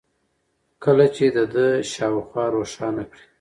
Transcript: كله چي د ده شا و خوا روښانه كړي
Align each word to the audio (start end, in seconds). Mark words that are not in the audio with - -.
كله 0.83 1.05
چي 1.15 1.25
د 1.35 1.37
ده 1.53 1.65
شا 1.91 2.07
و 2.15 2.19
خوا 2.27 2.45
روښانه 2.55 3.03
كړي 3.11 3.25